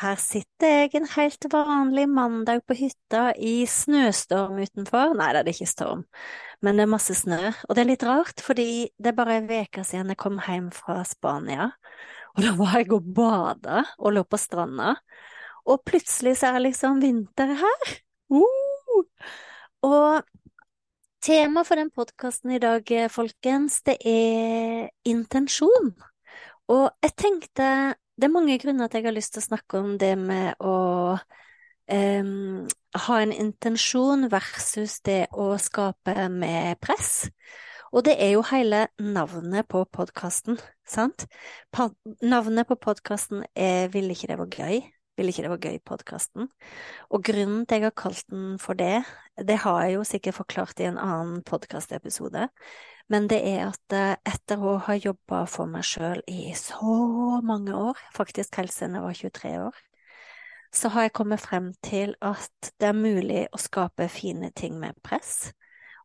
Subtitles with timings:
[0.00, 5.12] Her sitter jeg en helt vanlig mandag på hytta i snøstorm utenfor.
[5.18, 6.06] Nei, det er ikke storm,
[6.64, 7.50] men det er masse snø.
[7.68, 10.70] Og det er litt rart, fordi det er bare en uke siden jeg kom hjem
[10.72, 11.68] fra Spania.
[12.32, 14.94] Og da var jeg og bada og lå på stranda.
[15.68, 17.94] Og plutselig så er det liksom vinter her.
[18.32, 19.04] Uh!
[19.84, 20.22] Og
[21.20, 25.92] temaet for den podkasten i dag, folkens, det er intensjon.
[26.72, 27.68] Og jeg tenkte
[28.20, 30.60] det er mange grunner til at jeg har lyst til å snakke om det med
[30.60, 30.76] å
[31.16, 32.68] um,
[33.06, 37.30] ha en intensjon versus det å skape med press.
[37.90, 41.26] Og det er jo hele navnet på podkasten, sant?
[41.74, 41.88] Pa
[42.22, 44.84] navnet på podkasten er Ville ikke det var gøy?
[45.18, 46.46] Ville ikke det var gøy-podkasten?
[47.10, 49.02] Og grunnen til jeg har kalt den for det,
[49.36, 52.46] det har jeg jo sikkert forklart i en annen podkastepisode,
[53.10, 57.74] men det er at eh, etter å ha jobba for meg sjøl i så mange
[57.74, 59.80] år, faktisk helt siden jeg var 23 år,
[60.70, 64.98] så har jeg kommet frem til at det er mulig å skape fine ting med
[65.02, 65.50] press,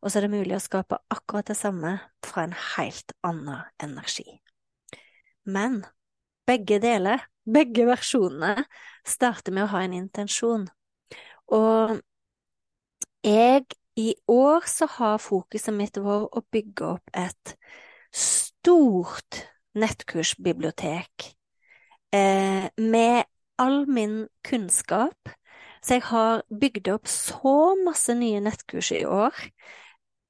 [0.01, 1.93] og så er det mulig å skape akkurat det samme
[2.25, 4.41] fra en helt annen energi.
[5.45, 5.83] Men
[6.49, 8.65] begge deler, begge versjonene,
[9.05, 10.67] starter med å ha en intensjon.
[11.53, 11.99] Og
[13.25, 17.55] jeg i år så har fokuset mitt vært å bygge opp et
[18.15, 19.41] stort
[19.75, 21.29] nettkursbibliotek
[22.15, 23.23] eh, med
[23.61, 25.31] all min kunnskap.
[25.81, 29.35] Så jeg har bygd opp så masse nye nettkurs i år,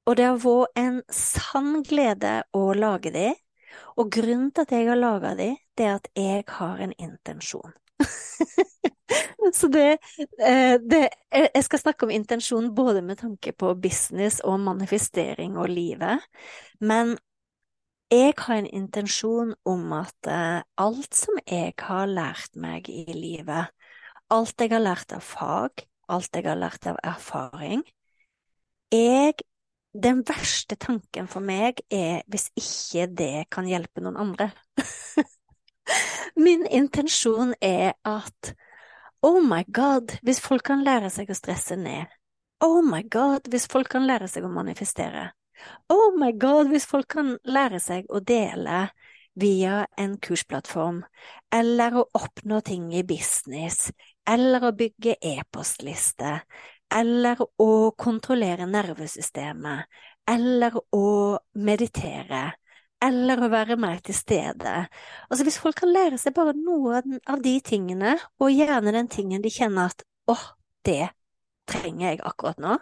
[0.06, 3.30] og det har vært en sann glede å lage de.
[3.96, 7.72] Og grunnen til at jeg har laga de, det er at jeg har en intensjon.
[9.58, 9.98] Så det,
[10.42, 15.70] eh, det, Jeg skal snakke om intensjon både med tanke på business og manifestering og
[15.70, 16.22] livet,
[16.80, 17.16] men
[18.10, 23.70] jeg har en intensjon om at eh, alt som jeg har lært meg i livet,
[24.30, 27.82] alt jeg har lært av fag, alt jeg har lært av erfaring
[28.92, 29.34] jeg,
[29.96, 34.50] Den verste tanken for meg er hvis ikke det kan hjelpe noen andre.
[36.44, 38.52] Min intensjon er at
[39.26, 42.12] Oh my god, hvis folk kan lære seg å stresse ned.
[42.62, 45.32] Oh my god, hvis folk kan lære seg å manifestere.
[45.90, 48.84] Oh my god, hvis folk kan lære seg å dele
[49.34, 51.00] via en kursplattform,
[51.50, 53.88] eller å oppnå ting i business,
[54.30, 56.36] eller å bygge e-postliste,
[56.94, 59.90] eller å kontrollere nervesystemet,
[60.30, 61.08] eller å
[61.66, 62.44] meditere
[63.04, 64.72] eller å være mer til stede.
[65.28, 69.44] Altså Hvis folk kan lære seg bare noe av de tingene, og gjerne den tingen
[69.44, 70.46] de kjenner at åh,
[70.86, 71.10] det
[71.68, 72.78] trenger jeg akkurat nå,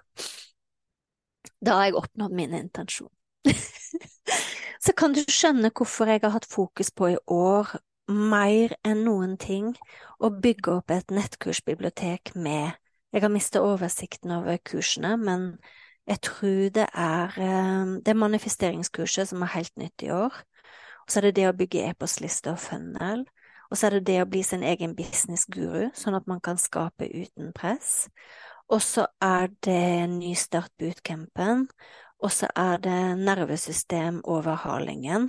[1.64, 3.12] da har jeg oppnådd min intensjon.
[4.84, 7.70] Så kan du skjønne hvorfor jeg har hatt fokus på i år,
[8.08, 9.72] mer enn noen ting,
[10.20, 12.74] å bygge opp et nettkursbibliotek med
[13.14, 15.44] Jeg har mistet oversikten over kursene, men
[16.06, 20.34] jeg tror det er det det manifesteringskurset som er helt nytt i år.
[21.04, 23.24] Og så er det det å bygge e-postliste og funnel.
[23.70, 27.08] Og så er det det å bli sin egen businessguru, sånn at man kan skape
[27.08, 28.08] uten press.
[28.68, 31.68] Og så er det Nystart bootcampen.
[32.24, 35.28] Og så er det nervesystemoverhalingen.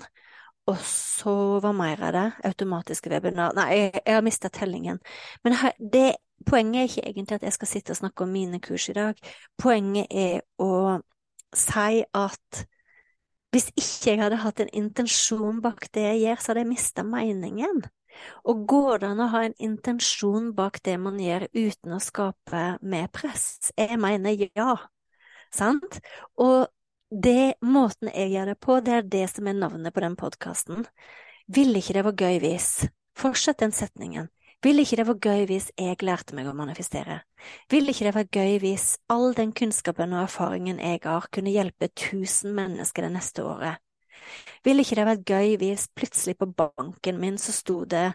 [0.65, 1.31] Og så
[1.61, 2.27] hva mer er det?
[2.49, 5.01] Automatiske webinar Nei, jeg, jeg har mista tellingen.
[5.45, 6.15] Men det
[6.45, 9.19] Poenget er ikke egentlig at jeg skal sitte og snakke om mine kurs i dag.
[9.57, 10.99] Poenget er å
[11.55, 12.65] si at
[13.55, 17.05] hvis ikke jeg hadde hatt en intensjon bak det jeg gjør, så hadde jeg mista
[17.07, 17.85] meningen.
[18.43, 22.65] Og går det an å ha en intensjon bak det man gjør uten å skape
[22.83, 23.71] mer press?
[23.79, 24.75] Jeg mener ja,
[25.55, 26.01] sant?
[26.35, 26.67] Og
[27.23, 30.85] det måten jeg gjør det på, det er det som er navnet på den podkasten.
[31.47, 32.69] Ville ikke det vært gøy hvis
[33.15, 34.27] Fortsett den setningen.
[34.63, 37.21] Ville ikke det vært gøy hvis jeg lærte meg å manifestere?
[37.71, 41.87] Ville ikke det vært gøy hvis all den kunnskapen og erfaringen jeg har, kunne hjelpe
[41.95, 43.79] tusen mennesker det neste året?
[44.65, 48.09] Ville ikke det vært gøy hvis plutselig på banken min så sto det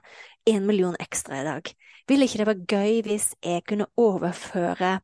[0.51, 1.73] en million ekstra i dag?
[2.11, 4.99] Ville ikke det vært gøy hvis jeg kunne overføre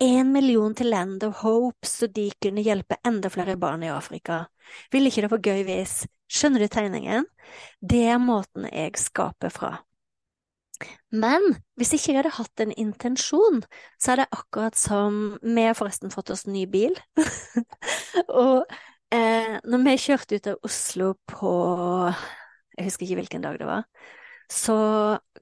[0.00, 4.44] en million til Land of Hope, så de kunne hjelpe enda flere barn i Afrika?
[4.92, 7.24] Ville ikke det på gøy hvis Skjønner du tegningen?
[7.80, 9.70] Det er måten jeg skaper fra.
[11.08, 11.40] Men
[11.80, 13.62] hvis ikke jeg hadde hatt en intensjon,
[13.96, 16.92] så er det akkurat som Vi har forresten fått oss ny bil.
[18.28, 18.68] og
[19.08, 21.50] Eh, når vi kjørte ut av Oslo på
[22.76, 23.86] Jeg husker ikke hvilken dag det var.
[24.52, 24.74] Så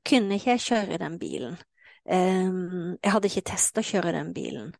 [0.06, 1.56] kunne ikke jeg kjøre den bilen.
[2.06, 4.75] Jeg hadde ikke testa å kjøre den bilen.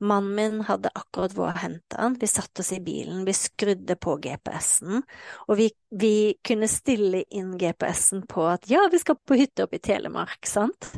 [0.00, 3.98] Mannen min hadde akkurat vært og henta den, vi satte oss i bilen, vi skrudde
[4.00, 5.02] på GPS-en,
[5.44, 6.12] og vi, vi,
[6.46, 10.88] kunne stille inn GPS-en på at ja, vi skal på hytte oppe i Telemark, sant?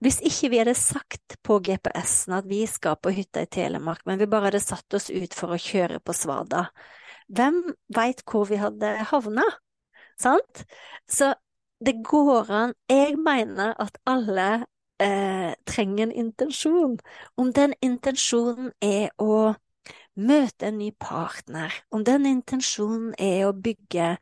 [0.00, 4.16] Hvis ikke vi hadde sagt på GPS-en at vi skal på hytta i Telemark, men
[4.22, 6.70] vi bare hadde satt oss ut for å kjøre på Svada,
[7.28, 7.60] hvem
[7.92, 9.44] veit hvor vi hadde havna?
[10.16, 10.64] Sant?
[11.04, 11.34] Så
[11.84, 14.64] det går an, jeg mener at alle
[14.98, 16.98] eh, trenger en intensjon.
[17.36, 19.54] Om den intensjonen er å
[20.18, 24.16] møte en ny partner, om den intensjonen er å bygge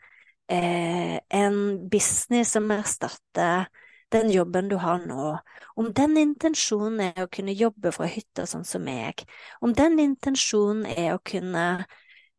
[0.52, 1.58] eh, en
[1.88, 3.66] business som erstatter
[4.12, 5.32] den jobben du har nå,
[5.76, 9.24] om den intensjonen er å kunne jobbe fra hytta sånn som meg,
[9.64, 11.66] om den intensjonen er å kunne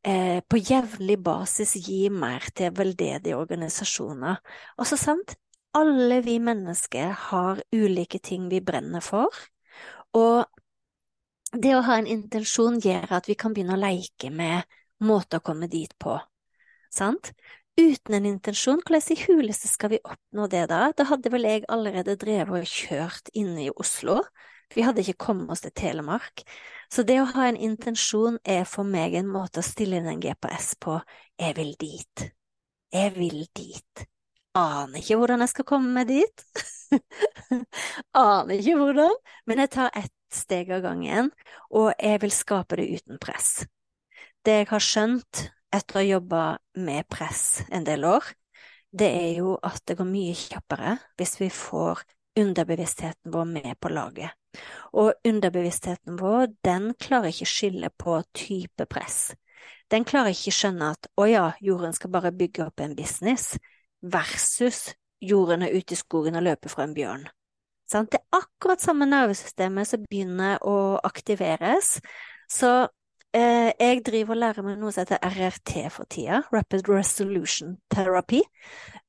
[0.07, 4.40] eh, på jevnlig basis gi mer til veldedige organisasjoner.
[4.80, 5.36] Også sant,
[5.78, 9.34] alle vi mennesker har ulike ting vi brenner for,
[10.18, 10.48] og
[11.54, 14.66] det å ha en intensjon gjør at vi kan begynne å leke med
[15.06, 16.18] måter å komme dit på,
[16.94, 17.32] sant?
[17.78, 20.88] Uten en intensjon, hvordan i huleste skal vi oppnå det da?
[20.98, 24.24] Da hadde vel jeg allerede drevet og kjørt inne i Oslo,
[24.74, 26.42] vi hadde ikke kommet oss til Telemark.
[26.92, 30.24] Så det å ha en intensjon er for meg en måte å stille inn en
[30.24, 30.98] GPS på,
[31.40, 32.28] jeg vil dit,
[32.92, 34.08] jeg vil dit
[34.57, 36.45] aner ikke hvordan jeg skal komme meg dit.
[38.18, 39.13] aner ikke hvordan,
[39.50, 41.31] men jeg tar ett steg av gangen,
[41.71, 43.62] og jeg vil skape det uten press.
[44.44, 46.44] Det jeg har skjønt etter å ha jobba
[46.80, 48.25] med press en del år,
[48.98, 52.06] det er jo at det går mye kjappere hvis vi får
[52.39, 54.31] underbevisstheten vår med på laget.
[54.98, 59.36] Og underbevisstheten vår, den klarer ikke skille på type press.
[59.92, 63.56] Den klarer ikke skjønne at å ja, jorden skal bare bygge opp en business
[64.02, 64.92] versus
[65.24, 67.26] jordene ute i skogen og løpe fra en bjørn.
[67.88, 68.12] Sant?
[68.12, 71.98] Det er akkurat samme nervesystemet som begynner å aktiveres.
[72.52, 72.72] Så
[73.36, 78.42] eh, jeg driver og lærer meg noe som heter RRT for tida, Rapid Resolution Therapy,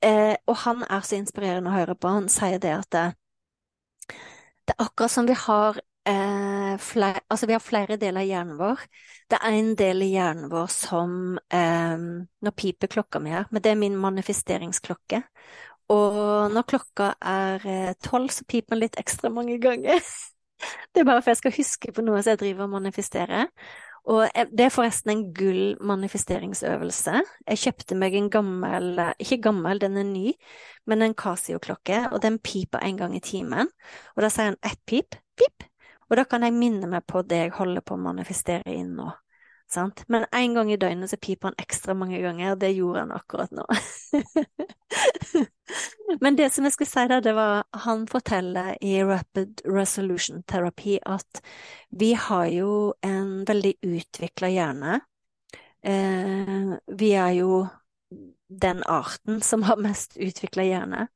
[0.05, 2.15] eh, og han er så inspirerende å høre på.
[2.21, 3.07] Han sier det at det,
[4.69, 6.38] det er akkurat som vi har eh,
[6.83, 8.85] flere, altså vi har flere deler av hjernen vår.
[9.31, 11.13] Det er en del i hjernen vår som
[11.55, 12.05] eh,
[12.47, 15.23] Nå piper klokka mi her, men det er min manifesteringsklokke.
[15.95, 20.03] Og når klokka er eh, tolv, så piper den litt ekstra mange ganger.
[20.93, 23.49] det er bare for jeg skal huske på noe som jeg driver og manifesterer.
[24.09, 24.25] Og
[24.57, 27.21] det er forresten en gull manifesteringsøvelse.
[27.51, 30.33] Jeg kjøpte meg en gammel, ikke gammel, den er ny,
[30.89, 33.69] men en Casio-klokke, og den piper en gang i timen.
[34.17, 35.68] Og da sier den ett pip, pip,
[36.09, 39.11] og da kan jeg minne meg på det jeg holder på å manifestere inn nå.
[39.69, 40.05] Sant?
[40.09, 43.51] Men en gang i døgnet så piper han ekstra mange ganger, det gjorde han akkurat
[43.53, 43.67] nå.
[46.23, 50.97] Men det som jeg skulle si da, det var Han forteller i Rapid Resolution Therapy
[51.05, 51.43] at
[51.91, 55.01] vi har jo en veldig utvikla hjerne.
[55.85, 57.67] Eh, vi er jo
[58.49, 61.09] den arten som har mest utvikla hjerne,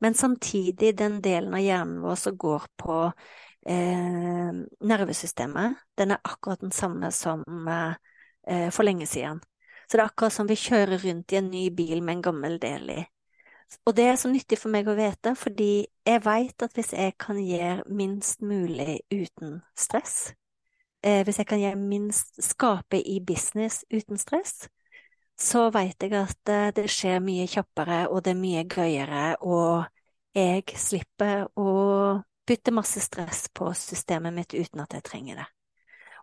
[0.00, 3.12] men samtidig den delen av hjernen vår som går på
[3.66, 9.40] eh, nervesystemet, den er akkurat den samme som eh, for lenge siden.
[9.88, 12.58] Så det er akkurat som vi kjører rundt i en ny bil med en gammel
[12.60, 13.04] del i.
[13.84, 17.14] Og det er så nyttig for meg å vite, fordi jeg veit at hvis jeg
[17.20, 20.32] kan gjøre minst mulig uten stress,
[21.04, 24.68] eh, hvis jeg kan gjøre minst skape i business uten stress,
[25.38, 29.84] så veit jeg at eh, det skjer mye kjappere, og det er mye gøyere, og
[30.36, 31.68] jeg slipper å
[32.48, 35.48] putte masse stress på systemet mitt uten at jeg trenger det.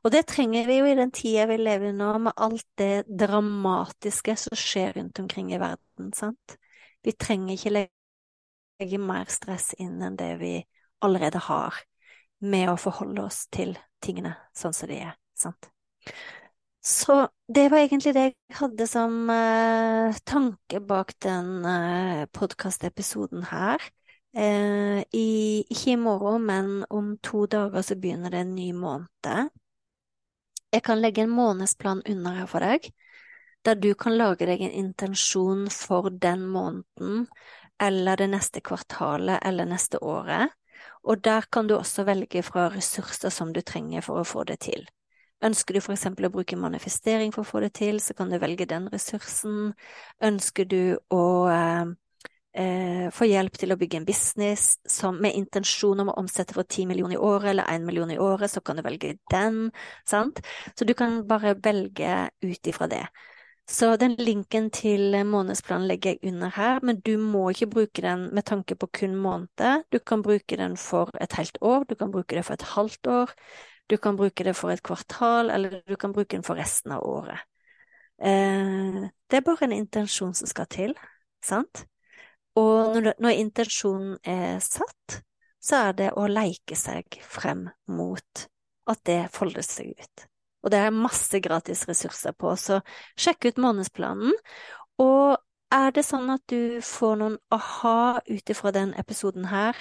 [0.05, 3.07] Og det trenger vi jo i den tida vi lever i nå, med alt det
[3.09, 6.57] dramatiske som skjer rundt omkring i verden, sant.
[7.05, 10.55] Vi trenger ikke legge mer stress inn enn det vi
[11.05, 11.77] allerede har,
[12.45, 15.69] med å forholde oss til tingene sånn som de er, sant?
[16.85, 23.81] Så det var egentlig det jeg hadde som uh, tanke bak den uh, podkastepisoden her.
[24.35, 29.51] Uh, i, ikke i morgen, men om to dager så begynner det en ny måned.
[30.75, 32.89] Jeg kan legge en månedsplan under her for deg,
[33.63, 37.29] der du kan lage deg en intensjon for den måneden,
[37.79, 40.51] eller det neste kvartalet, eller neste året.
[41.03, 44.59] Og der kan du også velge fra ressurser som du trenger for å få det
[44.67, 44.83] til.
[45.43, 48.39] Ønsker du for eksempel å bruke manifestering for å få det til, så kan du
[48.41, 49.75] velge den ressursen.
[50.23, 51.95] Ønsker du å eh,
[52.55, 56.63] eh, få hjelp til å bygge en business som, med intensjon om å omsette for
[56.63, 59.69] 10 millioner i året eller 1 million i året, så kan du velge den,
[60.07, 60.41] sant?
[60.75, 63.05] Så du kan bare velge ut ifra det.
[63.67, 68.27] Så den linken til månedsplanen legger jeg under her, men du må ikke bruke den
[68.35, 69.87] med tanke på kun måned.
[69.91, 73.09] Du kan bruke den for et helt år, du kan bruke det for et halvt
[73.09, 73.33] år,
[73.89, 77.01] du kan bruke det for et kvartal, eller du kan bruke den for resten av
[77.09, 77.41] året.
[78.21, 80.95] Eh, det er bare en intensjon som skal til,
[81.43, 81.87] sant?
[82.59, 85.21] Og når, når intensjonen er satt,
[85.59, 88.45] så er det å leike seg frem mot
[88.89, 90.25] at det folder seg ut.
[90.65, 92.79] Og det er masse gratis ressurser på, så
[93.19, 94.33] sjekk ut månedsplanen.
[95.01, 95.35] Og
[95.73, 99.77] er det sånn at du får noen aha ut ifra den episoden her,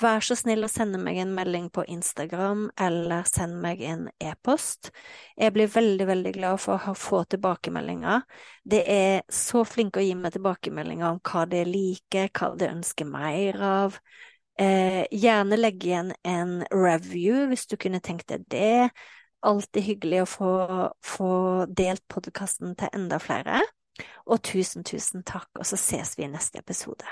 [0.00, 4.90] vær så snill å sende meg en melding på Instagram, eller send meg en e-post.
[5.36, 8.24] Jeg blir veldig, veldig glad for å få tilbakemeldinger.
[8.64, 13.08] Det er så flinke å gi meg tilbakemeldinger om hva de liker, hva de ønsker
[13.08, 13.98] mer av.
[14.60, 18.90] Eh, gjerne legge igjen en review hvis du kunne tenkt deg det.
[19.42, 20.52] Alltid hyggelig å få,
[21.02, 21.32] få
[21.66, 23.62] delt podkasten til enda flere.
[24.26, 27.04] Og tusen, tusen takk, og så ses vi i neste episode.